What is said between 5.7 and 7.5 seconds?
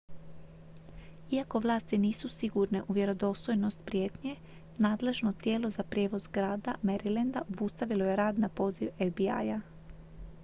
prijevoz grada marylanda